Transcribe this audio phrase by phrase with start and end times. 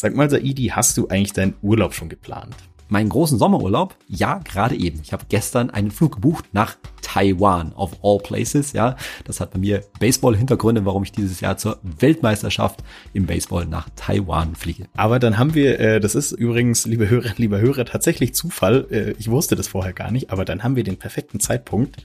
[0.00, 2.54] Sag mal, Saidi, hast du eigentlich deinen Urlaub schon geplant?
[2.88, 3.96] Meinen großen Sommerurlaub?
[4.06, 5.00] Ja, gerade eben.
[5.02, 8.74] Ich habe gestern einen Flug gebucht nach Taiwan, of all places.
[8.74, 13.88] Ja, das hat bei mir Baseball-Hintergründe, warum ich dieses Jahr zur Weltmeisterschaft im Baseball nach
[13.96, 14.86] Taiwan fliege.
[14.94, 18.86] Aber dann haben wir, äh, das ist übrigens, liebe Hörer, liebe Hörer, tatsächlich Zufall.
[18.92, 22.04] Äh, ich wusste das vorher gar nicht, aber dann haben wir den perfekten Zeitpunkt.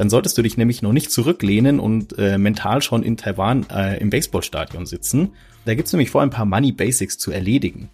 [0.00, 4.00] Dann solltest du dich nämlich noch nicht zurücklehnen und äh, mental schon in Taiwan äh,
[4.00, 5.32] im Baseballstadion sitzen.
[5.66, 7.90] Da gibt's nämlich vor ein paar Money Basics zu erledigen.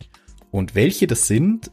[0.52, 1.72] Und welche das sind,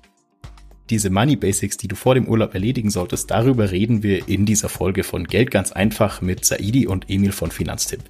[0.90, 4.70] diese Money Basics, die du vor dem Urlaub erledigen solltest, darüber reden wir in dieser
[4.70, 8.02] Folge von Geld ganz einfach mit Saidi und Emil von Finanztipp.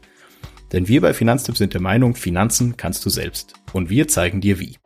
[0.71, 3.55] Denn wir bei Finanztipp sind der Meinung, Finanzen kannst du selbst.
[3.73, 4.77] Und wir zeigen dir wie.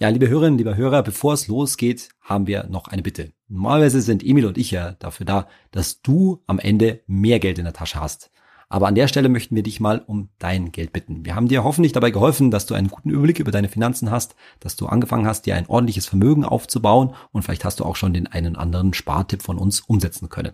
[0.00, 3.35] Ja, liebe Hörerinnen, lieber Hörer, bevor es losgeht, haben wir noch eine Bitte.
[3.48, 7.64] Normalerweise sind Emil und ich ja dafür da, dass du am Ende mehr Geld in
[7.64, 8.30] der Tasche hast.
[8.68, 11.24] Aber an der Stelle möchten wir dich mal um dein Geld bitten.
[11.24, 14.34] Wir haben dir hoffentlich dabei geholfen, dass du einen guten Überblick über deine Finanzen hast,
[14.58, 18.12] dass du angefangen hast, dir ein ordentliches Vermögen aufzubauen und vielleicht hast du auch schon
[18.12, 20.52] den einen anderen Spartipp von uns umsetzen können.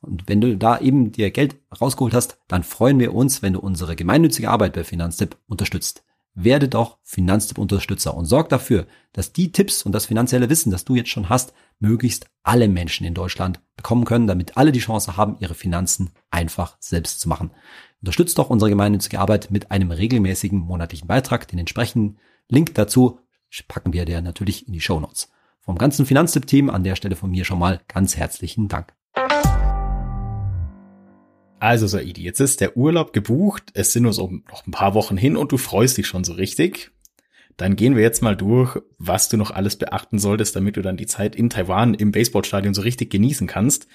[0.00, 3.60] Und wenn du da eben dir Geld rausgeholt hast, dann freuen wir uns, wenn du
[3.60, 6.02] unsere gemeinnützige Arbeit bei Finanztipp unterstützt
[6.34, 10.96] werde doch Finanztipp-Unterstützer und sorg dafür, dass die Tipps und das finanzielle Wissen, das du
[10.96, 15.36] jetzt schon hast, möglichst alle Menschen in Deutschland bekommen können, damit alle die Chance haben,
[15.38, 17.50] ihre Finanzen einfach selbst zu machen.
[18.00, 21.48] Unterstützt doch unsere gemeinnützige Arbeit mit einem regelmäßigen monatlichen Beitrag.
[21.48, 22.18] Den entsprechenden
[22.48, 23.20] Link dazu
[23.68, 25.30] packen wir dir natürlich in die Show Notes.
[25.60, 28.94] Vom ganzen Finanztipp-Team an der Stelle von mir schon mal ganz herzlichen Dank.
[31.64, 35.16] Also Saidi, jetzt ist der Urlaub gebucht, es sind nur so noch ein paar Wochen
[35.16, 36.90] hin und du freust dich schon so richtig.
[37.56, 40.98] Dann gehen wir jetzt mal durch, was du noch alles beachten solltest, damit du dann
[40.98, 43.86] die Zeit in Taiwan im Baseballstadion so richtig genießen kannst.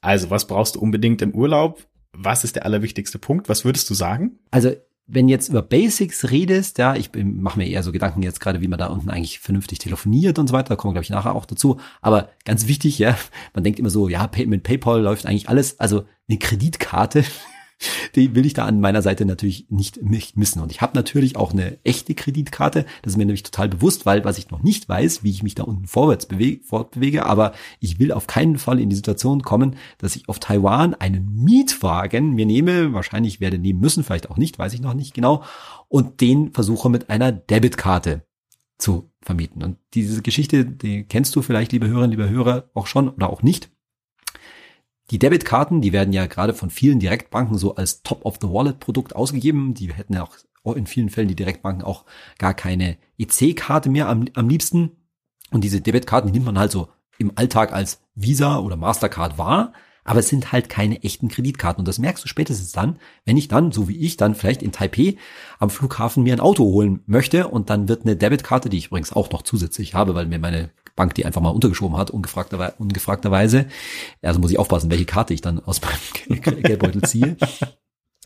[0.00, 1.88] Also, was brauchst du unbedingt im Urlaub?
[2.12, 3.48] Was ist der allerwichtigste Punkt?
[3.48, 4.38] Was würdest du sagen?
[4.52, 4.76] Also,
[5.10, 8.68] wenn jetzt über Basics redest, ja, ich mache mir eher so Gedanken jetzt gerade, wie
[8.68, 11.46] man da unten eigentlich vernünftig telefoniert und so weiter, da kommen glaube ich, nachher auch
[11.46, 11.80] dazu.
[12.02, 13.16] Aber ganz wichtig, ja,
[13.54, 15.80] man denkt immer so, ja, mit PayPal läuft eigentlich alles.
[15.80, 17.24] Also eine Kreditkarte
[18.14, 20.60] die will ich da an meiner Seite natürlich nicht, missen.
[20.60, 22.84] Und ich habe natürlich auch eine echte Kreditkarte.
[23.02, 25.54] Das ist mir nämlich total bewusst, weil was ich noch nicht weiß, wie ich mich
[25.54, 29.76] da unten vorwärts bewege, fortbewege, aber ich will auf keinen Fall in die Situation kommen,
[29.98, 34.58] dass ich auf Taiwan einen Mietwagen mir nehme, wahrscheinlich werde nehmen müssen, vielleicht auch nicht,
[34.58, 35.42] weiß ich noch nicht genau,
[35.88, 38.22] und den versuche mit einer Debitkarte
[38.78, 39.62] zu vermieten.
[39.62, 43.42] Und diese Geschichte, die kennst du vielleicht, liebe Hörerinnen, liebe Hörer, auch schon oder auch
[43.42, 43.70] nicht.
[45.10, 49.74] Die Debitkarten, die werden ja gerade von vielen Direktbanken so als Top-of-the-Wallet-Produkt ausgegeben.
[49.74, 52.04] Die hätten ja auch in vielen Fällen die Direktbanken auch
[52.38, 54.90] gar keine EC-Karte mehr am, am liebsten.
[55.50, 56.88] Und diese Debitkarten, die nimmt man halt so
[57.18, 59.72] im Alltag als Visa oder Mastercard wahr,
[60.08, 61.82] aber es sind halt keine echten Kreditkarten.
[61.82, 64.72] Und das merkst du spätestens dann, wenn ich dann, so wie ich, dann vielleicht in
[64.72, 65.16] Taipei
[65.58, 69.12] am Flughafen mir ein Auto holen möchte und dann wird eine Debitkarte, die ich übrigens
[69.12, 72.74] auch noch zusätzlich habe, weil mir meine Bank die einfach mal untergeschoben hat, ungefragterweise.
[72.78, 73.66] ungefragterweise.
[74.22, 77.36] Also muss ich aufpassen, welche Karte ich dann aus meinem Geldbeutel ziehe.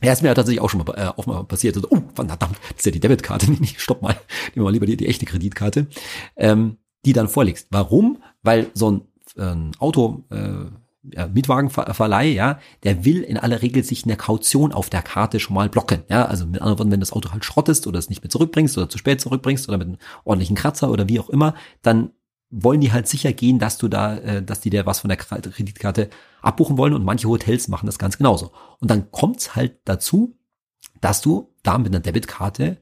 [0.01, 1.75] Ja, ist mir ja tatsächlich auch schon mal, äh, auch mal passiert.
[1.75, 3.51] Also, oh, verdammt, das ist ja die Debitkarte.
[3.61, 4.13] Nee, stopp mal.
[4.13, 5.89] Nehmen wir mal lieber die, die echte Kreditkarte.
[6.37, 7.67] Ähm, die dann vorlegst.
[7.71, 8.23] Warum?
[8.45, 9.03] Weil so ein
[9.37, 10.67] äh, Auto, äh,
[11.03, 15.55] ja, Mietwagenverleih, ja, der will in aller Regel sich eine Kaution auf der Karte schon
[15.55, 16.03] mal blocken.
[16.09, 18.79] Ja, also mit anderen Worten, wenn das Auto halt schrottest oder es nicht mehr zurückbringst
[18.79, 22.11] oder zu spät zurückbringst oder mit einem ordentlichen Kratzer oder wie auch immer, dann
[22.51, 25.17] wollen die halt sicher gehen, dass du da, äh, dass die dir was von der
[25.17, 26.11] Kreditkarte
[26.43, 28.53] abbuchen wollen und manche Hotels machen das ganz genauso.
[28.79, 30.37] Und dann kommt's halt dazu,
[31.01, 32.77] dass du da mit einer Debitkarte äh,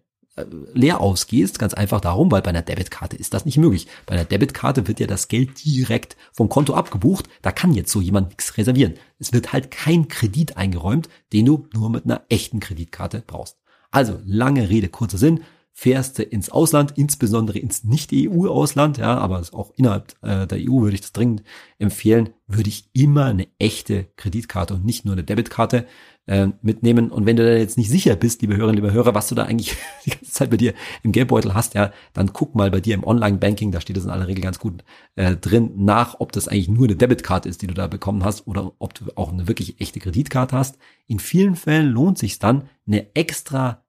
[0.75, 3.87] leer ausgehst, ganz einfach darum, weil bei einer Debitkarte ist das nicht möglich.
[4.07, 8.01] Bei einer Debitkarte wird ja das Geld direkt vom Konto abgebucht, da kann jetzt so
[8.01, 8.95] jemand nichts reservieren.
[9.19, 13.57] Es wird halt kein Kredit eingeräumt, den du nur mit einer echten Kreditkarte brauchst.
[13.91, 15.41] Also lange Rede, kurzer Sinn
[15.73, 20.95] fährst du ins Ausland, insbesondere ins Nicht-EU-Ausland, ja, aber auch innerhalb äh, der EU würde
[20.95, 21.43] ich das dringend
[21.79, 25.87] empfehlen, würde ich immer eine echte Kreditkarte und nicht nur eine Debitkarte
[26.31, 27.11] äh, mitnehmen.
[27.11, 29.43] Und wenn du da jetzt nicht sicher bist, liebe Hörerinnen, liebe Hörer, was du da
[29.43, 29.77] eigentlich
[30.07, 33.05] die ganze Zeit bei dir im Geldbeutel hast, ja, dann guck mal bei dir im
[33.05, 34.85] Online-Banking, da steht das in aller Regel ganz gut
[35.17, 38.47] äh, drin, nach, ob das eigentlich nur eine Debitkarte ist, die du da bekommen hast,
[38.47, 40.79] oder ob du auch eine wirklich echte Kreditkarte hast.
[41.09, 43.85] In vielen Fällen lohnt sich dann, eine extra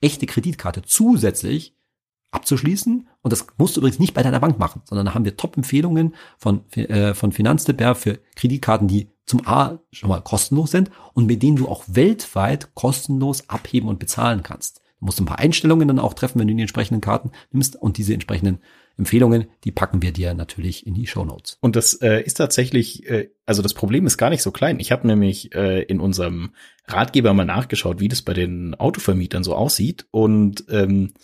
[0.00, 1.76] echte Kreditkarte zusätzlich
[2.34, 3.08] abzuschließen.
[3.22, 6.14] Und das musst du übrigens nicht bei deiner Bank machen, sondern da haben wir Top-Empfehlungen
[6.38, 11.42] von, äh, von Finanztipp für Kreditkarten, die zum A schon mal kostenlos sind und mit
[11.42, 14.82] denen du auch weltweit kostenlos abheben und bezahlen kannst.
[15.00, 17.96] Du musst ein paar Einstellungen dann auch treffen, wenn du die entsprechenden Karten nimmst und
[17.96, 18.60] diese entsprechenden
[18.96, 21.58] Empfehlungen, die packen wir dir natürlich in die Show Notes.
[21.60, 24.78] Und das äh, ist tatsächlich, äh, also das Problem ist gar nicht so klein.
[24.78, 26.50] Ich habe nämlich äh, in unserem
[26.86, 30.06] Ratgeber mal nachgeschaut, wie das bei den Autovermietern so aussieht.
[30.12, 31.14] Und ähm,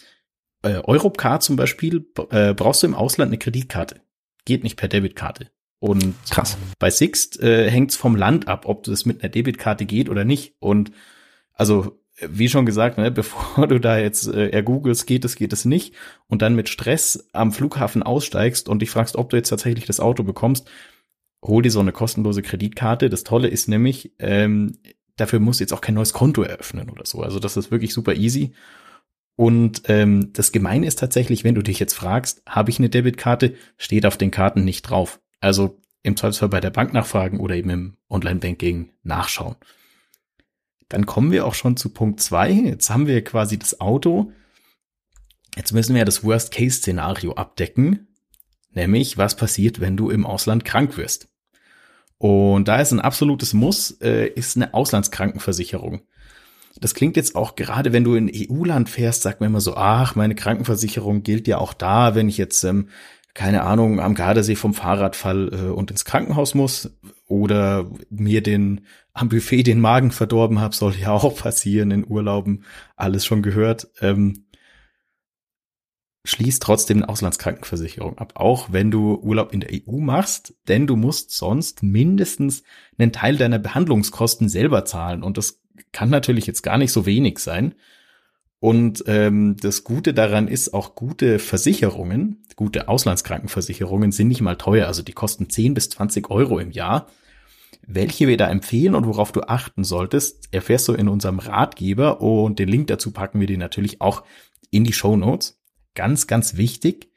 [0.62, 4.01] äh, Europcar zum Beispiel äh, brauchst du im Ausland eine Kreditkarte.
[4.45, 5.51] Geht nicht per Debitkarte.
[5.79, 6.59] Und Krass.
[6.79, 10.25] bei Sixt äh, hängt es vom Land ab, ob das mit einer Debitkarte geht oder
[10.25, 10.55] nicht.
[10.59, 10.93] Und
[11.55, 15.65] also wie schon gesagt, ne, bevor du da jetzt äh, ergoogelst, geht es, geht es
[15.65, 15.95] nicht,
[16.27, 20.01] und dann mit Stress am Flughafen aussteigst und dich fragst, ob du jetzt tatsächlich das
[20.01, 20.69] Auto bekommst,
[21.43, 23.09] hol dir so eine kostenlose Kreditkarte.
[23.09, 24.79] Das Tolle ist nämlich, ähm,
[25.17, 27.23] dafür musst du jetzt auch kein neues Konto eröffnen oder so.
[27.23, 28.53] Also das ist wirklich super easy.
[29.40, 33.54] Und ähm, das Gemeine ist tatsächlich, wenn du dich jetzt fragst, habe ich eine Debitkarte,
[33.78, 35.19] steht auf den Karten nicht drauf.
[35.40, 39.56] Also im Zweifelsfall bei der Bank nachfragen oder eben im Online-Banking nachschauen.
[40.90, 42.50] Dann kommen wir auch schon zu Punkt zwei.
[42.50, 44.31] Jetzt haben wir quasi das Auto.
[45.56, 48.08] Jetzt müssen wir das Worst-Case-Szenario abdecken.
[48.72, 51.31] Nämlich, was passiert, wenn du im Ausland krank wirst?
[52.19, 56.02] Und da ist ein absolutes Muss, äh, ist eine Auslandskrankenversicherung.
[56.78, 60.14] Das klingt jetzt auch gerade, wenn du in EU-Land fährst, sagt man immer so, ach,
[60.14, 62.88] meine Krankenversicherung gilt ja auch da, wenn ich jetzt, ähm,
[63.34, 66.90] keine Ahnung, am Gardasee vom Fahrrad fall äh, und ins Krankenhaus muss
[67.26, 68.82] oder mir den
[69.12, 72.64] am Buffet den Magen verdorben habe, soll ja auch passieren in Urlauben,
[72.96, 73.88] alles schon gehört.
[74.00, 74.46] Ähm,
[76.25, 80.96] schließ trotzdem eine Auslandskrankenversicherung ab, auch wenn du Urlaub in der EU machst, denn du
[80.96, 82.62] musst sonst mindestens
[82.99, 85.61] einen Teil deiner Behandlungskosten selber zahlen und das
[85.93, 87.75] kann natürlich jetzt gar nicht so wenig sein.
[88.61, 94.87] Und ähm, das Gute daran ist, auch gute Versicherungen, gute Auslandskrankenversicherungen sind nicht mal teuer,
[94.87, 97.06] also die kosten 10 bis 20 Euro im Jahr.
[97.87, 102.59] Welche wir da empfehlen und worauf du achten solltest, erfährst du in unserem Ratgeber und
[102.59, 104.25] den Link dazu packen wir dir natürlich auch
[104.71, 105.59] in die Show Notes.
[105.94, 107.11] Ganz, ganz wichtig,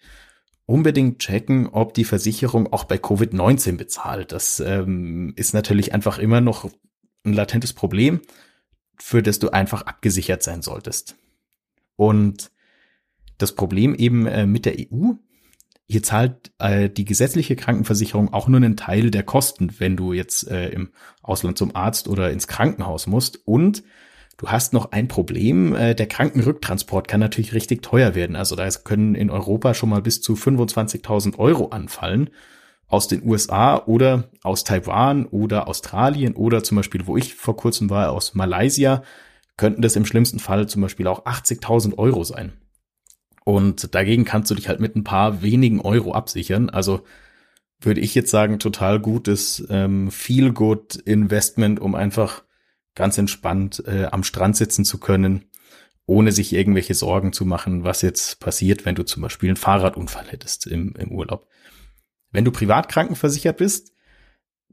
[0.65, 4.31] unbedingt checken, ob die Versicherung auch bei Covid-19 bezahlt.
[4.31, 6.71] Das ähm, ist natürlich einfach immer noch
[7.25, 8.21] ein latentes Problem,
[9.05, 11.17] für das du einfach abgesichert sein solltest.
[11.97, 12.51] Und
[13.37, 15.11] das Problem eben äh, mit der EU,
[15.89, 20.49] hier zahlt äh, die gesetzliche Krankenversicherung auch nur einen Teil der Kosten, wenn du jetzt
[20.49, 23.45] äh, im Ausland zum Arzt oder ins Krankenhaus musst.
[23.45, 23.83] Und
[24.37, 28.37] du hast noch ein Problem, der Krankenrücktransport kann natürlich richtig teuer werden.
[28.37, 32.29] Also da können in Europa schon mal bis zu 25.000 Euro anfallen
[32.93, 37.89] aus den USA oder aus Taiwan oder Australien oder zum Beispiel, wo ich vor kurzem
[37.89, 39.01] war, aus Malaysia,
[39.57, 42.53] könnten das im schlimmsten Fall zum Beispiel auch 80.000 Euro sein.
[43.45, 46.69] Und dagegen kannst du dich halt mit ein paar wenigen Euro absichern.
[46.69, 47.01] Also
[47.79, 52.43] würde ich jetzt sagen, total gutes ähm, Feel-Good-Investment, um einfach
[52.93, 55.45] ganz entspannt äh, am Strand sitzen zu können,
[56.05, 60.27] ohne sich irgendwelche Sorgen zu machen, was jetzt passiert, wenn du zum Beispiel einen Fahrradunfall
[60.27, 61.47] hättest im, im Urlaub.
[62.33, 63.93] Wenn du privat krankenversichert bist,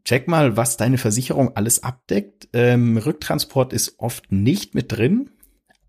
[0.05, 2.49] check mal, was deine Versicherung alles abdeckt.
[2.53, 5.31] Ähm, Rücktransport ist oft nicht mit drin,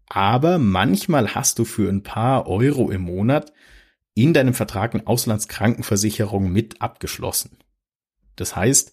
[0.08, 3.54] aber manchmal hast du für ein paar Euro im Monat
[4.14, 7.58] in deinem Vertrag eine Auslandskrankenversicherung mit abgeschlossen.
[8.36, 8.92] Das heißt,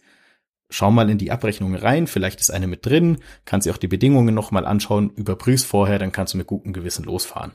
[0.70, 3.88] schau mal in die Abrechnung rein, vielleicht ist eine mit drin, kannst dir auch die
[3.88, 7.52] Bedingungen nochmal anschauen, überprüfst vorher, dann kannst du mit gutem Gewissen losfahren.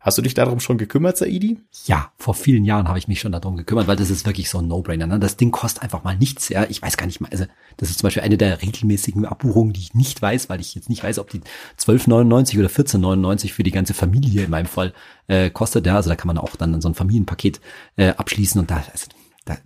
[0.00, 1.58] Hast du dich darum schon gekümmert, Saidi?
[1.86, 4.58] Ja, vor vielen Jahren habe ich mich schon darum gekümmert, weil das ist wirklich so
[4.58, 5.08] ein No-Brainer.
[5.08, 5.18] Ne?
[5.18, 6.48] Das Ding kostet einfach mal nichts.
[6.50, 7.30] Ja, ich weiß gar nicht mal.
[7.32, 7.46] Also
[7.78, 10.88] das ist zum Beispiel eine der regelmäßigen Abbuchungen, die ich nicht weiß, weil ich jetzt
[10.88, 11.40] nicht weiß, ob die
[11.80, 14.94] 12,99 oder 14,99 für die ganze Familie in meinem Fall
[15.26, 15.84] äh, kostet.
[15.84, 17.60] Ja, also da kann man auch dann so ein Familienpaket
[17.96, 19.06] äh, abschließen und da also,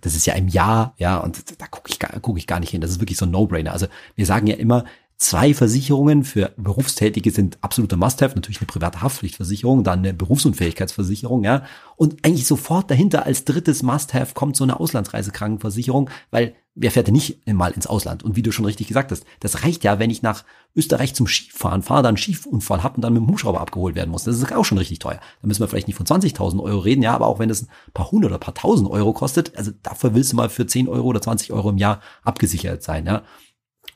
[0.01, 2.81] das ist ja im Jahr, ja, und da gucke ich, guck ich gar nicht hin.
[2.81, 3.71] Das ist wirklich so ein No-Brainer.
[3.71, 4.85] Also wir sagen ja immer,
[5.23, 11.63] Zwei Versicherungen für Berufstätige sind absoluter Must-have, natürlich eine private Haftpflichtversicherung, dann eine Berufsunfähigkeitsversicherung, ja.
[11.95, 17.13] Und eigentlich sofort dahinter als drittes Must-have kommt so eine Auslandsreisekrankenversicherung, weil wer fährt denn
[17.13, 18.21] nicht mal ins Ausland?
[18.23, 20.43] Und wie du schon richtig gesagt hast, das reicht ja, wenn ich nach
[20.75, 24.11] Österreich zum Skifahren fahre, dann einen Skiunfall habe und dann mit dem Hubschrauber abgeholt werden
[24.11, 24.25] muss.
[24.25, 25.21] Das ist auch schon richtig teuer.
[25.41, 27.69] Da müssen wir vielleicht nicht von 20.000 Euro reden, ja, aber auch wenn das ein
[27.93, 31.07] paar hundert oder paar tausend Euro kostet, also dafür willst du mal für 10 Euro
[31.07, 33.23] oder 20 Euro im Jahr abgesichert sein, ja.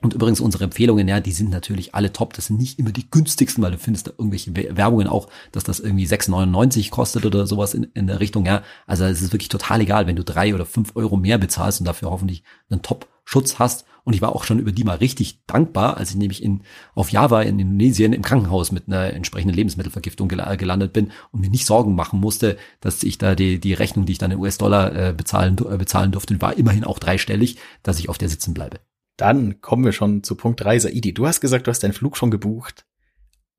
[0.01, 2.34] Und übrigens unsere Empfehlungen, ja, die sind natürlich alle top.
[2.34, 5.80] Das sind nicht immer die günstigsten, weil du findest da irgendwelche Werbungen auch, dass das
[5.80, 8.62] irgendwie 6,99 kostet oder sowas in, in der Richtung, ja.
[8.86, 11.86] Also es ist wirklich total egal, wenn du drei oder fünf Euro mehr bezahlst und
[11.86, 13.86] dafür hoffentlich einen Top-Schutz hast.
[14.04, 16.62] Und ich war auch schon über die mal richtig dankbar, als ich nämlich in,
[16.96, 21.66] auf Java in Indonesien im Krankenhaus mit einer entsprechenden Lebensmittelvergiftung gelandet bin und mir nicht
[21.66, 25.13] Sorgen machen musste, dass ich da die, die Rechnung, die ich dann in US-Dollar äh,
[25.13, 28.80] bezahlen, äh, bezahlen durfte, war immerhin auch dreistellig, dass ich auf der sitzen bleibe.
[29.17, 31.13] Dann kommen wir schon zu Punkt 3, Saidi.
[31.13, 32.86] Du hast gesagt, du hast deinen Flug schon gebucht.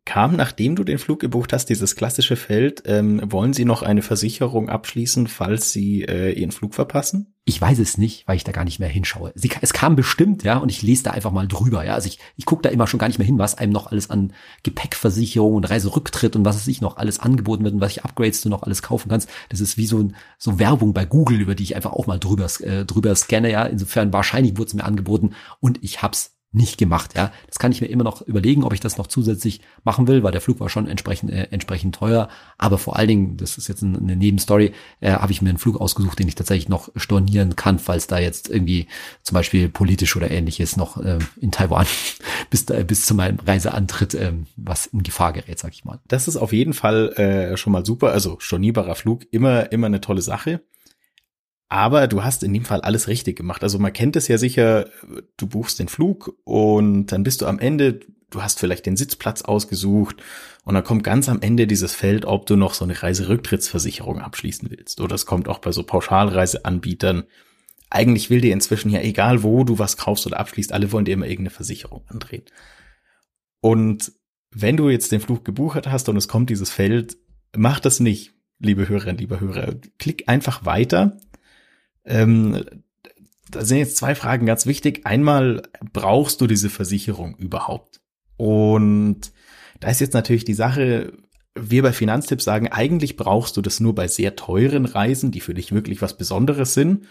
[0.09, 4.01] Kam, nachdem du den Flug gebucht hast, dieses klassische Feld, ähm, wollen Sie noch eine
[4.01, 7.35] Versicherung abschließen, falls Sie äh, Ihren Flug verpassen?
[7.45, 9.33] Ich weiß es nicht, weil ich da gar nicht mehr hinschaue.
[9.35, 11.93] Sie, es kam bestimmt, ja, und ich lese da einfach mal drüber, ja.
[11.93, 14.09] Also ich, ich gucke da immer schon gar nicht mehr hin, was einem noch alles
[14.09, 18.05] an Gepäckversicherung und Reiserücktritt und was es sich noch alles angeboten wird und was ich
[18.05, 19.29] Upgrades du noch alles kaufen kannst.
[19.51, 22.47] Das ist wie so, so Werbung bei Google, über die ich einfach auch mal drüber,
[22.61, 23.67] äh, drüber scanne, ja.
[23.67, 27.15] Insofern wahrscheinlich wurde es mir angeboten und ich hab's nicht gemacht.
[27.15, 30.23] Ja, das kann ich mir immer noch überlegen, ob ich das noch zusätzlich machen will,
[30.23, 32.29] weil der Flug war schon entsprechend äh, entsprechend teuer.
[32.57, 35.79] Aber vor allen Dingen, das ist jetzt eine Nebenstory, äh, habe ich mir einen Flug
[35.79, 38.87] ausgesucht, den ich tatsächlich noch stornieren kann, falls da jetzt irgendwie
[39.23, 41.87] zum Beispiel politisch oder ähnliches noch äh, in Taiwan
[42.51, 46.01] bis da, bis zu meinem Reiseantritt äh, was in Gefahr gerät, sag ich mal.
[46.09, 48.13] Das ist auf jeden Fall äh, schon mal super.
[48.13, 50.63] Also stornierbarer Flug immer immer eine tolle Sache.
[51.69, 53.63] Aber du hast in dem Fall alles richtig gemacht.
[53.63, 54.89] Also man kennt es ja sicher,
[55.37, 59.43] du buchst den Flug und dann bist du am Ende, du hast vielleicht den Sitzplatz
[59.43, 60.23] ausgesucht
[60.65, 64.71] und dann kommt ganz am Ende dieses Feld, ob du noch so eine Reiserücktrittsversicherung abschließen
[64.71, 65.01] willst.
[65.01, 67.25] Oder es kommt auch bei so Pauschalreiseanbietern.
[67.91, 71.13] Eigentlich will dir inzwischen ja egal, wo du was kaufst oder abschließt, alle wollen dir
[71.13, 72.45] immer irgendeine Versicherung andrehen.
[73.61, 74.13] Und
[74.51, 77.19] wenn du jetzt den Flug gebucht hast und es kommt dieses Feld,
[77.55, 79.75] mach das nicht, liebe Hörerinnen, liebe Hörer.
[79.99, 81.19] Klick einfach weiter
[82.05, 82.65] ähm,
[83.51, 85.07] da sind jetzt zwei Fragen ganz wichtig.
[85.07, 85.63] Einmal,
[85.93, 88.01] brauchst du diese Versicherung überhaupt?
[88.37, 89.33] Und
[89.81, 91.13] da ist jetzt natürlich die Sache,
[91.55, 95.55] wir bei Finanztipps sagen, eigentlich brauchst du das nur bei sehr teuren Reisen, die für
[95.55, 97.07] dich wirklich was Besonderes sind.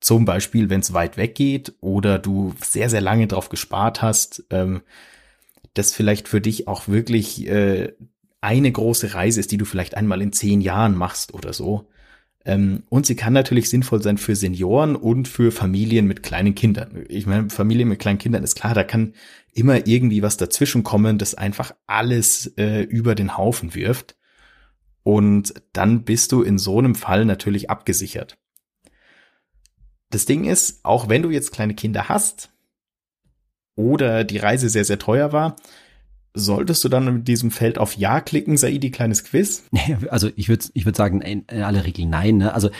[0.00, 4.44] Zum Beispiel, wenn es weit weg geht oder du sehr, sehr lange drauf gespart hast,
[4.50, 4.82] ähm,
[5.72, 7.94] das vielleicht für dich auch wirklich äh,
[8.40, 11.88] eine große Reise ist, die du vielleicht einmal in zehn Jahren machst oder so.
[12.44, 17.04] Ähm, und sie kann natürlich sinnvoll sein für Senioren und für Familien mit kleinen Kindern.
[17.08, 19.14] Ich meine, Familien mit kleinen Kindern ist klar, da kann
[19.52, 24.16] immer irgendwie was dazwischen kommen, das einfach alles äh, über den Haufen wirft.
[25.02, 28.38] Und dann bist du in so einem Fall natürlich abgesichert.
[30.10, 32.50] Das Ding ist, auch wenn du jetzt kleine Kinder hast
[33.74, 35.56] oder die Reise sehr, sehr teuer war,
[36.36, 39.62] Solltest du dann mit diesem Feld auf Ja klicken, Saidi, kleines Quiz?
[40.10, 42.38] Also ich würde ich würd sagen, in, aller Regel nein.
[42.38, 42.52] Ne?
[42.52, 42.70] Also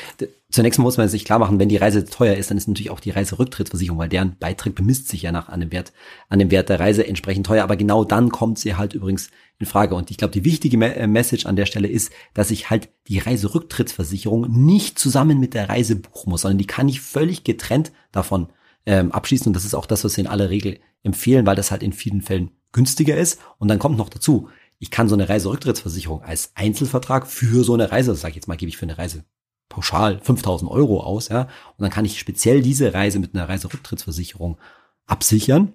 [0.51, 2.99] zunächst muss man sich klar machen, wenn die Reise teuer ist, dann ist natürlich auch
[2.99, 5.93] die Reiserücktrittsversicherung, weil deren Beitrag bemisst sich ja nach dem Wert,
[6.29, 7.63] an dem Wert der Reise entsprechend teuer.
[7.63, 9.31] Aber genau dann kommt sie halt übrigens
[9.61, 9.95] in Frage.
[9.95, 13.21] Und ich glaube, die wichtige äh, Message an der Stelle ist, dass ich halt die
[13.21, 18.49] Reiserücktrittsversicherung nicht zusammen mit der Reise buchen muss, sondern die kann ich völlig getrennt davon
[18.85, 19.47] ähm, abschließen.
[19.47, 21.93] Und das ist auch das, was wir in aller Regel empfehlen, weil das halt in
[21.93, 23.41] vielen Fällen günstiger ist.
[23.59, 27.91] Und dann kommt noch dazu, ich kann so eine Reiserücktrittsversicherung als Einzelvertrag für so eine
[27.91, 29.25] Reise, sage ich jetzt mal, gebe ich für eine Reise
[29.71, 34.59] pauschal 5000 Euro aus, ja, und dann kann ich speziell diese Reise mit einer Reiserücktrittsversicherung
[35.07, 35.73] absichern.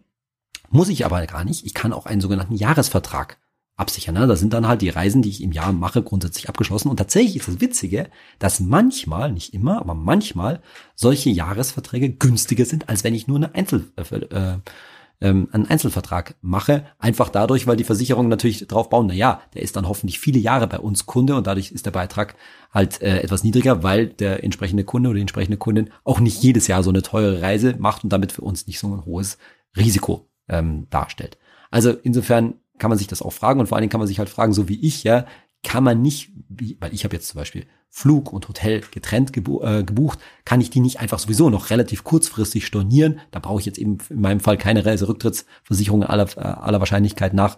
[0.70, 1.66] Muss ich aber gar nicht.
[1.66, 3.40] Ich kann auch einen sogenannten Jahresvertrag
[3.76, 4.16] absichern.
[4.16, 4.28] Ne?
[4.28, 6.90] Da sind dann halt die Reisen, die ich im Jahr mache, grundsätzlich abgeschlossen.
[6.90, 10.62] Und tatsächlich ist das Witzige, dass manchmal, nicht immer, aber manchmal
[10.96, 14.58] solche Jahresverträge günstiger sind, als wenn ich nur eine Einzel, äh, äh
[15.22, 19.76] ähm, einen Einzelvertrag mache, einfach dadurch, weil die Versicherungen natürlich drauf bauen, na der ist
[19.76, 22.36] dann hoffentlich viele Jahre bei uns Kunde und dadurch ist der Beitrag
[22.74, 26.68] halt äh, etwas niedriger, weil der entsprechende Kunde oder die entsprechende Kundin auch nicht jedes
[26.68, 29.38] Jahr so eine teure Reise macht und damit für uns nicht so ein hohes
[29.76, 31.38] Risiko ähm, darstellt.
[31.70, 34.20] Also insofern kann man sich das auch fragen und vor allen Dingen kann man sich
[34.20, 35.26] halt fragen, so wie ich, ja,
[35.64, 36.32] kann man nicht,
[36.80, 40.80] weil ich habe jetzt zum Beispiel Flug und Hotel getrennt äh, gebucht, kann ich die
[40.80, 43.20] nicht einfach sowieso noch relativ kurzfristig stornieren.
[43.32, 47.58] Da brauche ich jetzt eben in meinem Fall keine Reiserücktrittsversicherung aller, äh, aller Wahrscheinlichkeit nach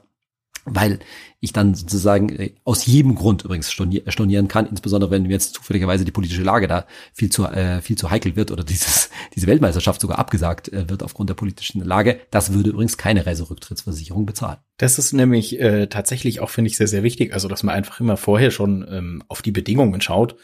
[0.66, 1.00] weil
[1.40, 6.12] ich dann sozusagen äh, aus jedem Grund übrigens stornieren kann, insbesondere wenn jetzt zufälligerweise die
[6.12, 10.20] politische Lage da viel zu äh, viel zu heikel wird oder dieses diese Weltmeisterschaft sogar
[10.20, 12.20] abgesagt äh, wird aufgrund der politischen Lage.
[12.30, 14.58] Das würde übrigens keine Reiserücktrittsversicherung bezahlen.
[14.78, 18.00] Das ist nämlich äh, tatsächlich auch finde ich sehr sehr wichtig, also dass man einfach
[18.00, 20.36] immer vorher schon ähm, auf die Bedingungen schaut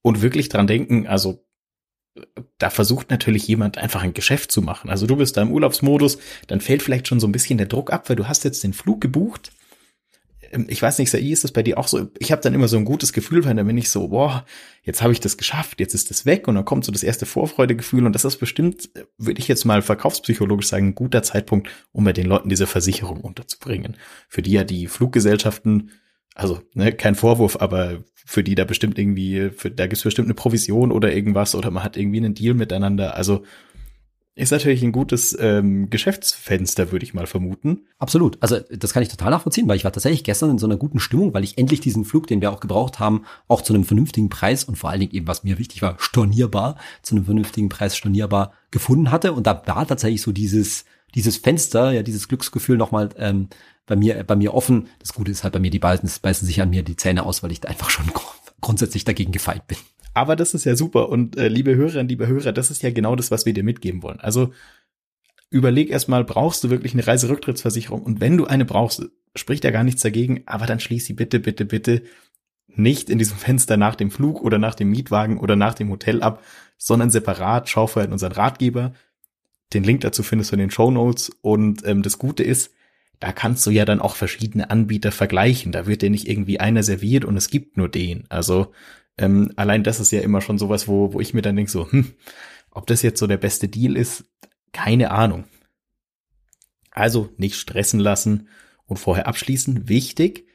[0.00, 1.42] und wirklich dran denken, also
[2.56, 4.88] da versucht natürlich jemand einfach ein Geschäft zu machen.
[4.88, 6.16] Also du bist da im Urlaubsmodus,
[6.46, 8.72] dann fällt vielleicht schon so ein bisschen der Druck ab, weil du hast jetzt den
[8.72, 9.52] Flug gebucht
[10.68, 12.08] ich weiß nicht, Sai, ist das bei dir auch so?
[12.18, 14.44] Ich habe dann immer so ein gutes Gefühl, weil dann bin ich so, boah,
[14.82, 17.26] jetzt habe ich das geschafft, jetzt ist das weg und dann kommt so das erste
[17.26, 22.04] Vorfreudegefühl und das ist bestimmt, würde ich jetzt mal verkaufspsychologisch sagen, ein guter Zeitpunkt, um
[22.04, 23.96] bei den Leuten diese Versicherung unterzubringen.
[24.28, 25.90] Für die ja die Fluggesellschaften,
[26.34, 30.34] also ne, kein Vorwurf, aber für die da bestimmt irgendwie, für, da gibt's bestimmt eine
[30.34, 33.16] Provision oder irgendwas oder man hat irgendwie einen Deal miteinander.
[33.16, 33.44] Also
[34.36, 37.86] ist natürlich ein gutes ähm, Geschäftsfenster, würde ich mal vermuten.
[37.98, 38.36] Absolut.
[38.42, 41.00] Also das kann ich total nachvollziehen, weil ich war tatsächlich gestern in so einer guten
[41.00, 44.28] Stimmung, weil ich endlich diesen Flug, den wir auch gebraucht haben, auch zu einem vernünftigen
[44.28, 47.96] Preis und vor allen Dingen eben, was mir wichtig war, stornierbar, zu einem vernünftigen Preis
[47.96, 49.32] stornierbar gefunden hatte.
[49.32, 53.48] Und da war tatsächlich so dieses, dieses Fenster, ja, dieses Glücksgefühl nochmal ähm,
[53.86, 54.88] bei mir, bei mir offen.
[54.98, 57.42] Das Gute ist halt bei mir, die beißen, beißen sich an mir die Zähne aus,
[57.42, 58.12] weil ich da einfach schon
[58.60, 59.78] grundsätzlich dagegen gefeit bin.
[60.16, 61.10] Aber das ist ja super.
[61.10, 64.02] Und äh, liebe Hörerinnen, liebe Hörer, das ist ja genau das, was wir dir mitgeben
[64.02, 64.18] wollen.
[64.18, 64.50] Also
[65.50, 68.02] überleg erstmal, brauchst du wirklich eine Reiserücktrittsversicherung?
[68.02, 71.38] Und wenn du eine brauchst, spricht ja gar nichts dagegen, aber dann schließ sie bitte,
[71.38, 72.02] bitte, bitte
[72.68, 76.22] nicht in diesem Fenster nach dem Flug oder nach dem Mietwagen oder nach dem Hotel
[76.22, 76.42] ab,
[76.78, 77.68] sondern separat.
[77.68, 78.94] Schau vorher in unseren Ratgeber.
[79.74, 81.30] Den Link dazu findest du in den Show Notes.
[81.42, 82.72] Und ähm, das Gute ist,
[83.20, 85.72] da kannst du ja dann auch verschiedene Anbieter vergleichen.
[85.72, 88.24] Da wird dir nicht irgendwie einer serviert und es gibt nur den.
[88.30, 88.72] Also
[89.18, 91.90] ähm, allein das ist ja immer schon sowas, wo, wo ich mir dann denke, so,
[91.90, 92.14] hm,
[92.70, 94.24] ob das jetzt so der beste Deal ist,
[94.72, 95.44] keine Ahnung.
[96.90, 98.48] Also nicht stressen lassen
[98.86, 99.88] und vorher abschließen.
[99.88, 100.46] Wichtig,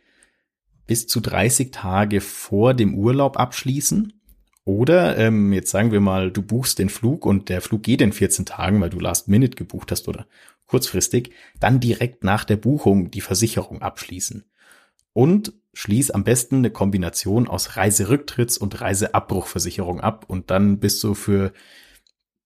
[0.85, 4.13] bis zu 30 Tage vor dem Urlaub abschließen.
[4.63, 8.13] Oder ähm, jetzt sagen wir mal, du buchst den Flug und der Flug geht in
[8.13, 10.27] 14 Tagen, weil du Last Minute gebucht hast oder
[10.67, 14.45] kurzfristig, dann direkt nach der Buchung die Versicherung abschließen.
[15.13, 21.13] Und schließ am besten eine Kombination aus Reiserücktritts- und Reiseabbruchversicherung ab und dann bist du
[21.13, 21.53] für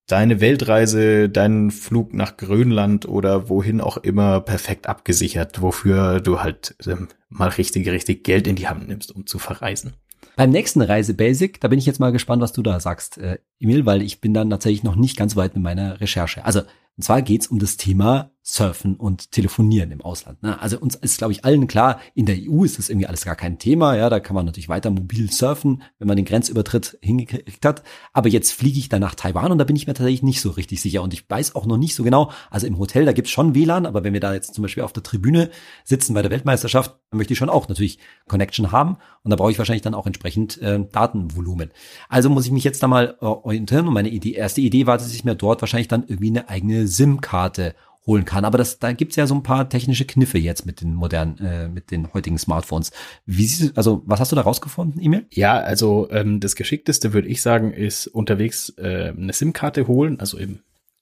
[0.08, 6.76] deine Weltreise, deinen Flug nach Grönland oder wohin auch immer perfekt abgesichert, wofür du halt
[6.86, 9.94] ähm, mal richtig, richtig Geld in die Hand nimmst, um zu verreisen.
[10.36, 13.86] Beim nächsten Reise-Basic, da bin ich jetzt mal gespannt, was du da sagst, äh, Emil,
[13.86, 16.46] weil ich bin dann tatsächlich noch nicht ganz weit mit meiner Recherche.
[16.46, 16.62] Also,
[16.98, 20.44] und zwar geht's um das Thema Surfen und Telefonieren im Ausland.
[20.44, 20.62] Ne?
[20.62, 23.36] Also uns ist, glaube ich, allen klar, in der EU ist das irgendwie alles gar
[23.36, 23.96] kein Thema.
[23.96, 27.82] Ja, da kann man natürlich weiter mobil surfen, wenn man den Grenzübertritt hingekriegt hat.
[28.14, 30.52] Aber jetzt fliege ich dann nach Taiwan und da bin ich mir tatsächlich nicht so
[30.52, 31.02] richtig sicher.
[31.02, 33.88] Und ich weiß auch noch nicht so genau, also im Hotel, da gibt's schon WLAN,
[33.88, 35.50] aber wenn wir da jetzt zum Beispiel auf der Tribüne
[35.84, 37.98] sitzen bei der Weltmeisterschaft, dann möchte ich schon auch natürlich
[38.28, 38.98] Connection haben.
[39.24, 41.72] Und da brauche ich wahrscheinlich dann auch entsprechend äh, Datenvolumen.
[42.10, 43.88] Also muss ich mich jetzt da mal äh, orientieren.
[43.88, 46.88] Und meine Idee, erste Idee war, dass ich mir dort wahrscheinlich dann irgendwie eine eigene
[46.88, 47.74] SIM-Karte
[48.06, 48.46] holen kann.
[48.46, 51.68] Aber das, da gibt's ja so ein paar technische Kniffe jetzt mit den modernen, äh,
[51.68, 52.92] mit den heutigen Smartphones.
[53.26, 55.26] Wie siehst du, also was hast du da rausgefunden, E-Mail?
[55.32, 60.38] Ja, also ähm, das Geschickteste würde ich sagen, ist unterwegs äh, eine SIM-Karte holen, also
[60.38, 60.60] im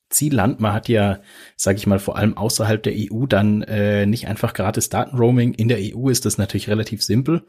[0.09, 0.59] Zielland.
[0.59, 1.19] Man hat ja,
[1.57, 5.53] sage ich mal, vor allem außerhalb der EU dann äh, nicht einfach gratis Datenroaming.
[5.53, 7.43] In der EU ist das natürlich relativ simpel.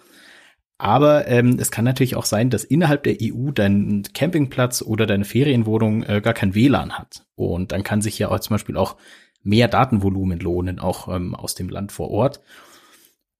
[0.76, 5.24] Aber ähm, es kann natürlich auch sein, dass innerhalb der EU dein Campingplatz oder deine
[5.24, 7.24] Ferienwohnung äh, gar kein WLAN hat.
[7.36, 8.96] Und dann kann sich ja auch zum Beispiel auch
[9.44, 12.40] mehr Datenvolumen lohnen, auch ähm, aus dem Land vor Ort.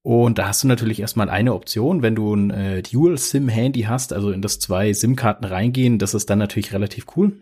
[0.03, 4.31] Und da hast du natürlich erstmal eine Option, wenn du ein äh, Dual-SIM-Handy hast, also
[4.31, 7.33] in das zwei SIM-Karten reingehen, das ist dann natürlich relativ cool.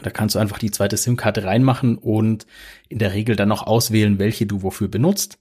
[0.00, 2.46] Da kannst du einfach die zweite SIM-Karte reinmachen und
[2.88, 5.38] in der Regel dann auch auswählen, welche du wofür benutzt.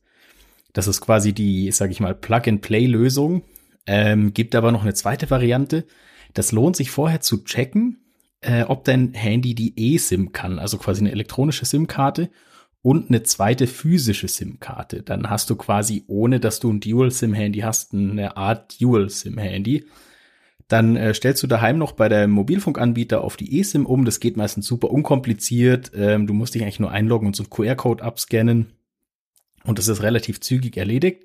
[0.74, 3.44] Das ist quasi die, sag ich mal, Plug-and-Play-Lösung.
[3.86, 5.86] Ähm, gibt aber noch eine zweite Variante.
[6.34, 8.03] Das lohnt sich vorher zu checken,
[8.44, 12.30] äh, ob dein Handy die eSIM kann, also quasi eine elektronische SIM-Karte
[12.84, 15.04] und eine zweite physische SIM-Karte.
[15.04, 19.86] Dann hast du quasi, ohne dass du ein Dual-SIM-Handy hast, eine Art Dual-SIM-Handy.
[20.68, 24.04] Dann äh, stellst du daheim noch bei deinem Mobilfunkanbieter auf die eSIM um.
[24.06, 25.92] Das geht meistens super unkompliziert.
[25.96, 28.74] Ähm, du musst dich eigentlich nur einloggen und so einen QR-Code abscannen.
[29.64, 31.24] Und das ist relativ zügig erledigt.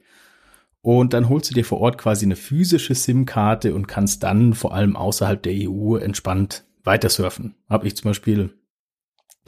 [0.80, 4.74] Und dann holst du dir vor Ort quasi eine physische SIM-Karte und kannst dann vor
[4.74, 7.54] allem außerhalb der EU entspannt weiter surfen.
[7.68, 8.50] Habe ich zum Beispiel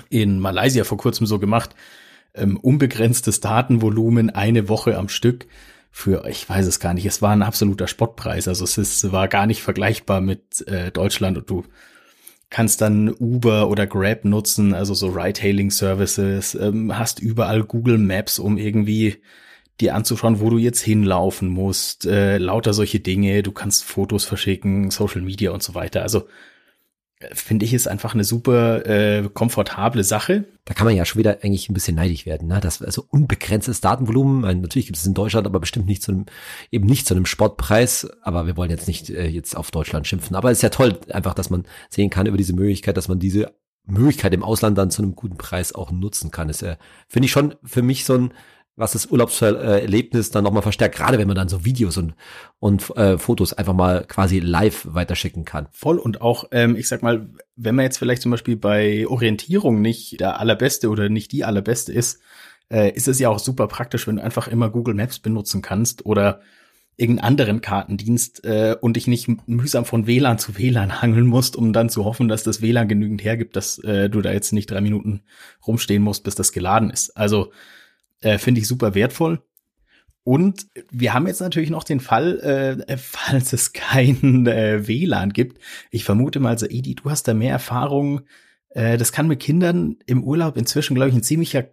[0.09, 1.75] in Malaysia vor kurzem so gemacht.
[2.35, 5.49] Ähm, unbegrenztes Datenvolumen, eine Woche am Stück
[5.91, 8.47] für, ich weiß es gar nicht, es war ein absoluter Spottpreis.
[8.47, 11.65] Also es ist, war gar nicht vergleichbar mit äh, Deutschland und du
[12.51, 18.59] kannst dann Uber oder Grab nutzen, also so Ride-Hailing-Services, ähm, hast überall Google Maps, um
[18.59, 19.17] irgendwie
[19.81, 24.91] dir anzuschauen, wo du jetzt hinlaufen musst, äh, lauter solche Dinge, du kannst Fotos verschicken,
[24.91, 26.03] Social Media und so weiter.
[26.03, 26.27] Also
[27.33, 30.47] finde ich, ist einfach eine super äh, komfortable Sache.
[30.65, 32.61] Da kann man ja schon wieder eigentlich ein bisschen neidig werden, ne?
[32.61, 34.41] Das also unbegrenztes Datenvolumen.
[34.41, 36.27] Meine, natürlich gibt es in Deutschland, aber bestimmt nicht zu einem
[36.71, 38.09] eben nicht zu einem Sportpreis.
[38.23, 40.35] Aber wir wollen jetzt nicht äh, jetzt auf Deutschland schimpfen.
[40.37, 43.19] Aber es ist ja toll, einfach, dass man sehen kann über diese Möglichkeit, dass man
[43.19, 43.55] diese
[43.87, 46.49] Möglichkeit im Ausland dann zu einem guten Preis auch nutzen kann.
[46.49, 46.77] Ist ja
[47.09, 48.33] finde ich schon für mich so ein
[48.81, 52.15] was das Urlaubserlebnis dann nochmal verstärkt, gerade wenn man dann so Videos und,
[52.59, 55.69] und äh, Fotos einfach mal quasi live weiterschicken kann.
[55.71, 59.83] Voll und auch, ähm, ich sag mal, wenn man jetzt vielleicht zum Beispiel bei Orientierung
[59.83, 62.21] nicht der allerbeste oder nicht die allerbeste ist,
[62.71, 66.07] äh, ist es ja auch super praktisch, wenn du einfach immer Google Maps benutzen kannst
[66.07, 66.41] oder
[66.97, 71.73] irgendeinen anderen Kartendienst äh, und dich nicht mühsam von WLAN zu WLAN hangeln musst, um
[71.73, 74.81] dann zu hoffen, dass das WLAN genügend hergibt, dass äh, du da jetzt nicht drei
[74.81, 75.21] Minuten
[75.67, 77.17] rumstehen musst, bis das geladen ist.
[77.17, 77.53] Also
[78.21, 79.43] äh, Finde ich super wertvoll.
[80.23, 85.61] Und wir haben jetzt natürlich noch den Fall, äh, falls es keinen äh, WLAN gibt.
[85.91, 88.23] Ich vermute mal, Saidi, du hast da mehr Erfahrung.
[88.71, 91.69] Äh, das kann mit Kindern im Urlaub inzwischen, glaube ich, ein ziemlicher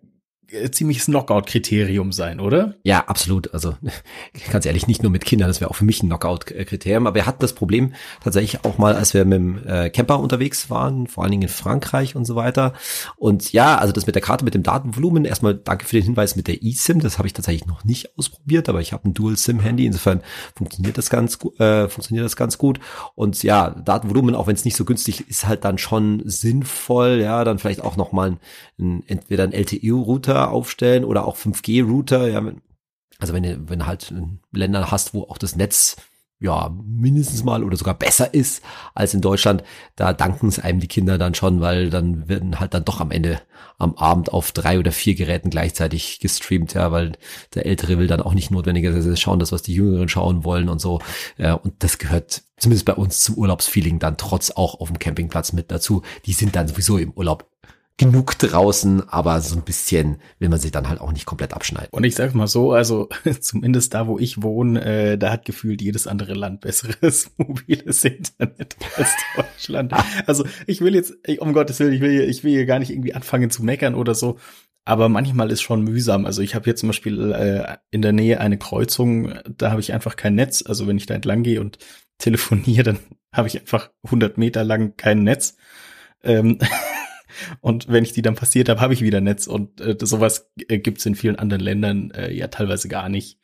[0.72, 2.76] ziemliches Knockout-Kriterium sein, oder?
[2.84, 3.54] Ja, absolut.
[3.54, 3.76] Also
[4.52, 7.08] ganz ehrlich, nicht nur mit Kindern, das wäre auch für mich ein Knockout-Kriterium.
[7.08, 10.70] Aber wir hatten das Problem tatsächlich auch mal, als wir mit dem äh, Camper unterwegs
[10.70, 12.74] waren, vor allen Dingen in Frankreich und so weiter.
[13.18, 16.36] Und ja, also das mit der Karte, mit dem Datenvolumen, erstmal danke für den Hinweis
[16.36, 19.86] mit der eSIM, das habe ich tatsächlich noch nicht ausprobiert, aber ich habe ein Dual-SIM-Handy,
[19.86, 20.22] insofern
[20.56, 22.80] funktioniert das ganz gut, äh, funktioniert das ganz gut.
[23.16, 27.44] Und ja, Datenvolumen, auch wenn es nicht so günstig ist, halt dann schon sinnvoll, ja,
[27.44, 28.40] dann vielleicht auch nochmal ein,
[28.80, 32.28] ein, entweder ein LTE-Router Router aufstellen oder auch 5G-Router.
[32.28, 32.44] Ja,
[33.20, 34.14] also wenn du, wenn halt
[34.52, 35.98] Länder hast, wo auch das Netz
[36.40, 39.64] ja, mindestens mal oder sogar besser ist als in Deutschland,
[39.96, 43.10] da danken es einem die Kinder dann schon, weil dann werden halt dann doch am
[43.10, 43.42] Ende
[43.80, 47.14] am Abend auf drei oder vier Geräten gleichzeitig gestreamt, ja, weil
[47.56, 50.80] der Ältere will dann auch nicht notwendigerweise schauen, das was die Jüngeren schauen wollen und
[50.80, 51.00] so.
[51.40, 55.54] Ja, und das gehört zumindest bei uns zum Urlaubsfeeling dann trotz auch auf dem Campingplatz
[55.54, 56.04] mit dazu.
[56.28, 57.50] Die sind dann sowieso im Urlaub
[57.98, 61.90] genug draußen, aber so ein bisschen will man sich dann halt auch nicht komplett abschneiden.
[61.92, 65.82] Und ich sag mal so, also zumindest da, wo ich wohne, äh, da hat gefühlt
[65.82, 69.94] jedes andere Land besseres mobiles Internet als Deutschland.
[70.28, 73.16] Also ich will jetzt, um Gottes Willen, ich will, ich will hier gar nicht irgendwie
[73.16, 74.38] anfangen zu meckern oder so.
[74.86, 76.26] Aber manchmal ist schon mühsam.
[76.26, 79.92] Also ich habe hier zum Beispiel äh, in der Nähe eine Kreuzung, da habe ich
[79.92, 80.64] einfach kein Netz.
[80.66, 81.80] Also wenn ich da entlang gehe und
[82.20, 83.00] telefoniere, dann
[83.34, 85.58] habe ich einfach 100 Meter lang kein Netz.
[86.24, 86.60] Ähm,
[87.62, 89.48] Und wenn ich die dann passiert habe, habe ich wieder Netz.
[89.48, 93.40] Und äh, sowas äh, gibt's in vielen anderen Ländern äh, ja teilweise gar nicht.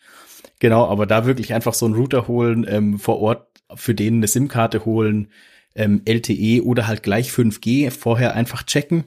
[0.60, 4.28] Genau, aber da wirklich einfach so einen Router holen, ähm, vor Ort für den eine
[4.28, 5.30] SIM-Karte holen,
[5.76, 9.06] ähm, LTE oder halt gleich 5G, vorher einfach checken,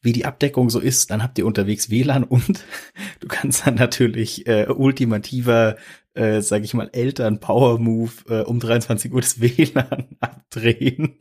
[0.00, 1.10] wie die Abdeckung so ist.
[1.10, 2.64] Dann habt ihr unterwegs WLAN und
[3.20, 5.76] du kannst dann natürlich äh, ultimativer
[6.14, 11.16] äh, sage ich mal, Eltern Power Move äh, um 23 Uhr das WLAN abdrehen,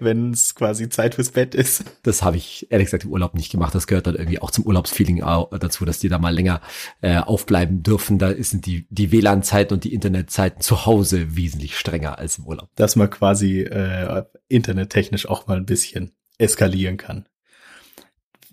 [0.00, 1.84] wenn es quasi Zeit fürs Bett ist.
[2.02, 3.74] Das habe ich ehrlich gesagt im Urlaub nicht gemacht.
[3.74, 6.60] Das gehört dann irgendwie auch zum Urlaubsfeeling dazu, dass die da mal länger
[7.00, 8.18] äh, aufbleiben dürfen.
[8.18, 12.68] Da sind die, die WLAN-Zeiten und die Internetzeiten zu Hause wesentlich strenger als im Urlaub.
[12.76, 17.26] Dass man quasi äh, internettechnisch auch mal ein bisschen eskalieren kann.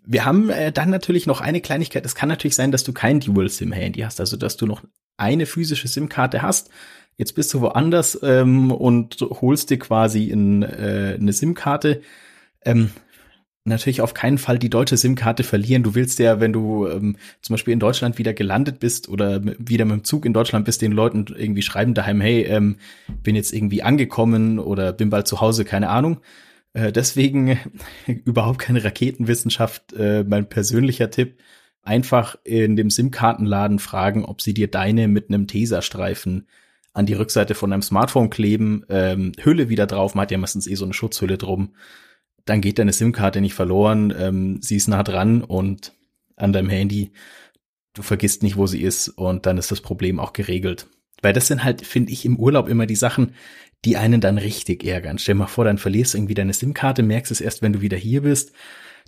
[0.05, 2.05] Wir haben äh, dann natürlich noch eine Kleinigkeit.
[2.05, 4.83] Es kann natürlich sein, dass du kein Dual-SIM-Handy hast, also dass du noch
[5.17, 6.69] eine physische SIM-Karte hast.
[7.17, 12.01] Jetzt bist du woanders ähm, und holst dir quasi in, äh, eine SIM-Karte.
[12.65, 12.89] Ähm,
[13.65, 15.83] natürlich auf keinen Fall die deutsche SIM-Karte verlieren.
[15.83, 19.85] Du willst ja, wenn du ähm, zum Beispiel in Deutschland wieder gelandet bist oder wieder
[19.85, 22.77] mit dem Zug in Deutschland bist, den Leuten irgendwie schreiben daheim, hey, ähm,
[23.21, 26.19] bin jetzt irgendwie angekommen oder bin bald zu Hause, keine Ahnung.
[26.73, 27.57] Äh, deswegen
[28.25, 29.93] überhaupt keine Raketenwissenschaft.
[29.93, 31.37] Äh, mein persönlicher Tipp,
[31.83, 36.47] einfach in dem SIM-Kartenladen fragen, ob sie dir deine mit einem Taserstreifen
[36.93, 40.67] an die Rückseite von einem Smartphone kleben, ähm, Hülle wieder drauf, man hat ja meistens
[40.67, 41.75] eh so eine Schutzhülle drum,
[42.45, 45.93] dann geht deine SIM-Karte nicht verloren, ähm, sie ist nah dran und
[46.35, 47.11] an deinem Handy,
[47.93, 50.87] du vergisst nicht, wo sie ist und dann ist das Problem auch geregelt.
[51.21, 53.33] Weil das sind halt, finde ich, im Urlaub immer die Sachen,
[53.85, 55.17] die einen dann richtig ärgern.
[55.17, 57.97] Stell mal vor, dann verlierst du irgendwie deine SIM-Karte, merkst es erst, wenn du wieder
[57.97, 58.53] hier bist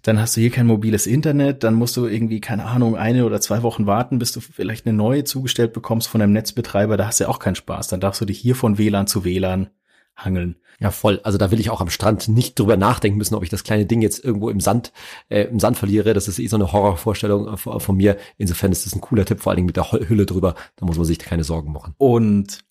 [0.05, 3.41] dann hast du hier kein mobiles Internet, dann musst du irgendwie, keine Ahnung, eine oder
[3.41, 7.19] zwei Wochen warten, bis du vielleicht eine neue zugestellt bekommst von einem Netzbetreiber, da hast
[7.19, 7.87] du ja auch keinen Spaß.
[7.87, 9.71] Dann darfst du dich hier von WLAN zu WLAN
[10.15, 10.57] hangeln.
[10.79, 11.21] Ja, voll.
[11.23, 13.87] Also da will ich auch am Strand nicht drüber nachdenken müssen, ob ich das kleine
[13.87, 14.91] Ding jetzt irgendwo im Sand,
[15.29, 16.13] äh, im Sand verliere.
[16.13, 18.17] Das ist eh so eine Horrorvorstellung äh, von mir.
[18.37, 20.53] Insofern ist das ein cooler Tipp, vor allen Dingen mit der Hülle drüber.
[20.75, 21.95] Da muss man sich keine Sorgen machen.
[21.97, 22.65] Und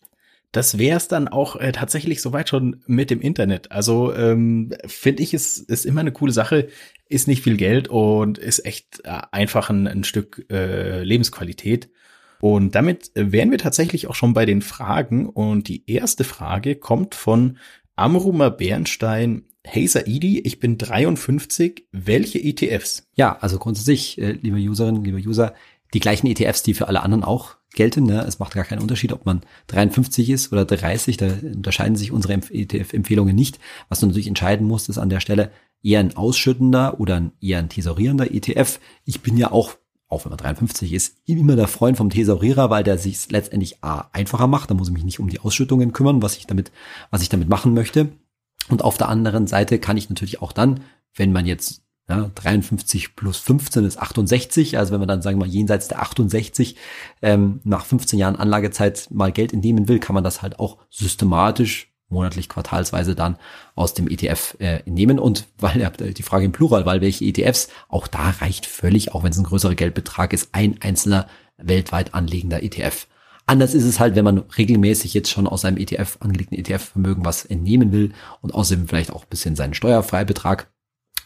[0.55, 3.73] das wäre es dann auch äh, tatsächlich soweit schon mit dem Internet.
[3.73, 6.69] Also ähm, finde ich, es ist immer eine coole Sache,
[7.09, 11.91] ist nicht viel Geld und ist echt äh, einfach ein, ein Stück äh, Lebensqualität.
[12.41, 15.27] Und damit wären wir tatsächlich auch schon bei den Fragen.
[15.27, 17.59] Und die erste Frage kommt von
[17.97, 19.45] Amruma Bernstein.
[19.63, 21.87] Hey Saidi, ich bin 53.
[21.93, 23.09] Welche ETFs?
[23.15, 25.55] Ja, also grundsätzlich, äh, liebe Userinnen, liebe User,
[25.95, 28.05] die gleichen ETFs, die für alle anderen auch gelten.
[28.05, 28.25] Ne?
[28.27, 31.17] Es macht gar keinen Unterschied, ob man 53 ist oder 30.
[31.17, 33.59] Da unterscheiden sich unsere ETF-Empfehlungen nicht.
[33.89, 35.51] Was du natürlich entscheiden musst, ist an der Stelle
[35.85, 38.81] eher ein ausschüttender oder ein eher ein tesorierender ETF.
[39.05, 39.77] Ich bin ja auch
[40.15, 44.09] auch wenn man 53 ist, immer der Freund vom Thesaurierer, weil der sich letztendlich A,
[44.13, 44.71] einfacher macht.
[44.71, 46.71] Da muss ich mich nicht um die Ausschüttungen kümmern, was ich damit,
[47.11, 48.11] was ich damit machen möchte.
[48.69, 50.81] Und auf der anderen Seite kann ich natürlich auch dann,
[51.15, 54.79] wenn man jetzt ja, 53 plus 15 ist 68.
[54.79, 56.77] Also wenn man dann, sagen wir mal, jenseits der 68
[57.23, 61.94] ähm, nach 15 Jahren Anlagezeit mal Geld entnehmen will, kann man das halt auch systematisch
[62.15, 63.37] monatlich, quartalsweise dann
[63.75, 65.19] aus dem ETF äh, nehmen.
[65.19, 69.23] Und weil habt die Frage im Plural, weil welche ETFs, auch da reicht völlig, auch
[69.23, 71.27] wenn es ein größerer Geldbetrag ist, ein einzelner
[71.59, 73.07] weltweit anlegender ETF.
[73.47, 77.45] Anders ist es halt, wenn man regelmäßig jetzt schon aus einem ETF, angelegten ETF-Vermögen was
[77.45, 80.73] entnehmen will und außerdem vielleicht auch ein bisschen seinen Steuerfreibetrag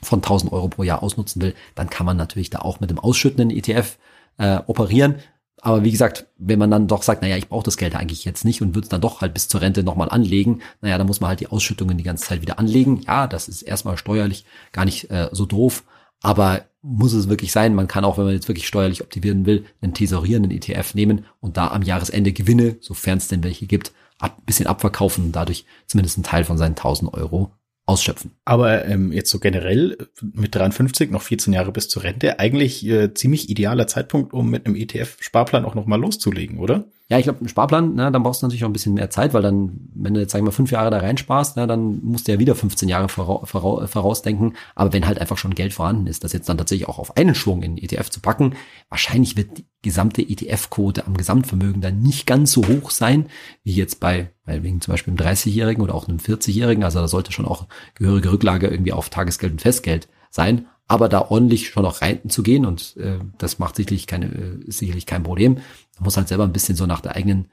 [0.02, 2.98] von 1000 Euro pro Jahr ausnutzen will, dann kann man natürlich da auch mit dem
[2.98, 3.98] ausschüttenden ETF
[4.38, 5.16] äh, operieren.
[5.60, 8.44] Aber wie gesagt, wenn man dann doch sagt, naja, ich brauche das Geld eigentlich jetzt
[8.44, 11.20] nicht und würde es dann doch halt bis zur Rente nochmal anlegen, naja, dann muss
[11.20, 13.02] man halt die Ausschüttungen die ganze Zeit wieder anlegen.
[13.06, 15.84] Ja, das ist erstmal steuerlich gar nicht äh, so doof,
[16.22, 17.74] aber muss es wirklich sein?
[17.74, 21.56] Man kann auch, wenn man jetzt wirklich steuerlich optimieren will, einen tesorierenden ETF nehmen und
[21.56, 26.16] da am Jahresende Gewinne, sofern es denn welche gibt, ab, bisschen abverkaufen und dadurch zumindest
[26.16, 27.52] einen Teil von seinen 1000 Euro
[27.88, 28.32] ausschöpfen.
[28.44, 33.14] Aber ähm, jetzt so generell mit 53 noch 14 Jahre bis zur Rente, eigentlich äh,
[33.14, 36.84] ziemlich idealer Zeitpunkt, um mit einem ETF-Sparplan auch noch mal loszulegen, oder?
[37.10, 39.32] Ja, ich glaube, ein Sparplan, na, dann brauchst du natürlich auch ein bisschen mehr Zeit,
[39.32, 42.28] weil dann, wenn du jetzt, sag ich mal, fünf Jahre da reinsparst, na, dann musst
[42.28, 44.56] du ja wieder 15 Jahre voraus, voraus, vorausdenken.
[44.74, 47.34] Aber wenn halt einfach schon Geld vorhanden ist, das jetzt dann tatsächlich auch auf einen
[47.34, 48.56] Schwung in ETF zu packen,
[48.90, 53.26] wahrscheinlich wird die gesamte ETF-Quote am Gesamtvermögen dann nicht ganz so hoch sein,
[53.64, 56.84] wie jetzt bei, wegen zum Beispiel einem 30-Jährigen oder auch einem 40-Jährigen.
[56.84, 61.20] Also da sollte schon auch gehörige Rücklage irgendwie auf Tagesgeld und Festgeld sein aber da
[61.20, 65.54] ordentlich schon noch reinzugehen und äh, das macht sicherlich keine, äh, ist sicherlich kein Problem.
[65.54, 67.48] Man muss halt selber ein bisschen so nach der eigenen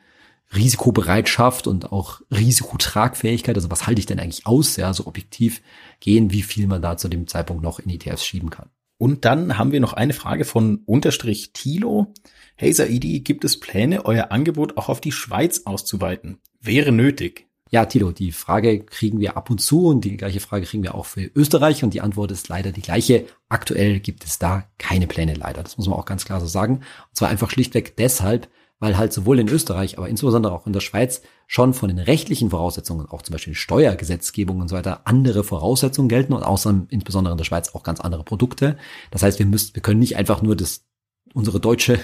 [0.56, 5.62] Risikobereitschaft und auch Risikotragfähigkeit, also was halte ich denn eigentlich aus, ja, so objektiv
[6.00, 8.69] gehen, wie viel man da zu dem Zeitpunkt noch in ETFs schieben kann.
[8.98, 12.13] Und dann haben wir noch eine Frage von Unterstrich Tilo.
[12.56, 16.38] Hey Saidi, gibt es Pläne, euer Angebot auch auf die Schweiz auszuweiten?
[16.62, 17.44] Wäre nötig.
[17.71, 20.93] Ja, Tilo, die Frage kriegen wir ab und zu und die gleiche Frage kriegen wir
[20.93, 23.25] auch für Österreich und die Antwort ist leider die gleiche.
[23.49, 25.63] Aktuell gibt es da keine Pläne leider.
[25.63, 26.75] Das muss man auch ganz klar so sagen.
[26.75, 28.49] Und zwar einfach schlichtweg deshalb,
[28.80, 32.51] weil halt sowohl in Österreich, aber insbesondere auch in der Schweiz schon von den rechtlichen
[32.51, 37.38] Voraussetzungen, auch zum Beispiel Steuergesetzgebung und so weiter, andere Voraussetzungen gelten und außerdem insbesondere in
[37.38, 38.78] der Schweiz auch ganz andere Produkte.
[39.10, 40.86] Das heißt, wir müssen, wir können nicht einfach nur das
[41.34, 41.99] unsere deutsche,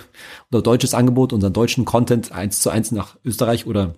[0.49, 3.95] unser deutsches Angebot, unseren deutschen Content eins zu eins nach Österreich oder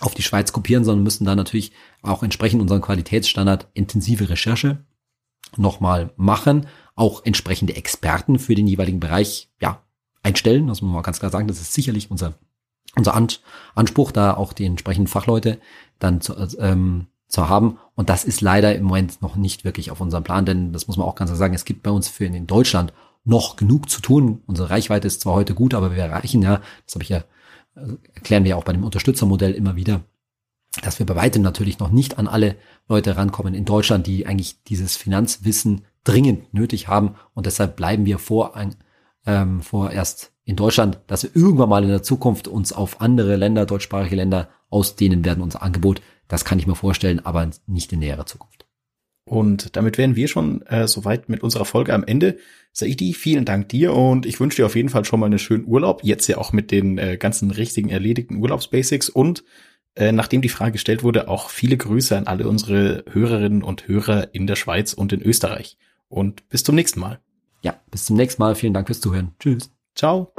[0.00, 4.84] auf die Schweiz kopieren, sondern müssen da natürlich auch entsprechend unseren Qualitätsstandard intensive Recherche
[5.56, 9.82] nochmal machen, auch entsprechende Experten für den jeweiligen Bereich, ja,
[10.22, 10.66] einstellen.
[10.66, 11.48] Das muss man ganz klar sagen.
[11.48, 12.34] Das ist sicherlich unser,
[12.96, 13.14] unser
[13.74, 15.58] Anspruch, da auch die entsprechenden Fachleute
[15.98, 17.78] dann zu, ähm, zu haben.
[17.94, 20.96] Und das ist leider im Moment noch nicht wirklich auf unserem Plan, denn das muss
[20.96, 21.54] man auch ganz klar sagen.
[21.54, 22.92] Es gibt bei uns für in Deutschland
[23.24, 24.42] noch genug zu tun.
[24.46, 27.24] Unsere Reichweite ist zwar heute gut, aber wir erreichen ja, das habe ich ja
[27.74, 30.02] also erklären wir auch bei dem Unterstützermodell immer wieder,
[30.82, 32.56] dass wir bei weitem natürlich noch nicht an alle
[32.88, 37.16] Leute rankommen in Deutschland, die eigentlich dieses Finanzwissen dringend nötig haben.
[37.32, 38.54] Und deshalb bleiben wir vor,
[39.26, 43.66] ähm, vorerst in Deutschland, dass wir irgendwann mal in der Zukunft uns auf andere Länder,
[43.66, 46.02] deutschsprachige Länder ausdehnen werden, unser Angebot.
[46.28, 48.63] Das kann ich mir vorstellen, aber nicht in näherer Zukunft.
[49.24, 52.36] Und damit wären wir schon äh, soweit mit unserer Folge am Ende.
[52.72, 55.64] Saidi, vielen Dank dir und ich wünsche dir auf jeden Fall schon mal einen schönen
[55.64, 56.02] Urlaub.
[56.02, 59.44] Jetzt ja auch mit den äh, ganzen richtigen erledigten Urlaubsbasics und
[59.96, 64.34] äh, nachdem die Frage gestellt wurde, auch viele Grüße an alle unsere Hörerinnen und Hörer
[64.34, 65.78] in der Schweiz und in Österreich.
[66.08, 67.20] Und bis zum nächsten Mal.
[67.62, 68.54] Ja, bis zum nächsten Mal.
[68.56, 69.34] Vielen Dank fürs Zuhören.
[69.38, 69.70] Tschüss.
[69.94, 70.32] Ciao.